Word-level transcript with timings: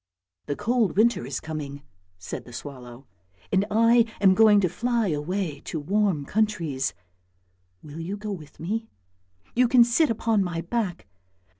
"The 0.47 0.55
cold 0.55 0.97
winter 0.97 1.27
is 1.27 1.39
coming," 1.39 1.83
said 2.17 2.43
the 2.45 2.53
swallow," 2.53 3.05
and 3.51 3.65
I 3.69 4.05
am 4.19 4.33
going 4.33 4.59
to 4.61 4.67
fly 4.67 5.09
away 5.09 5.59
to 5.65 5.79
warm 5.79 6.25
countries. 6.25 6.95
Will 7.83 7.99
you 7.99 8.17
go 8.17 8.31
with 8.31 8.59
me? 8.59 8.89
You 9.55 9.67
can 9.67 9.83
sit 9.83 10.09
upon 10.09 10.43
my 10.43 10.61
back! 10.61 11.05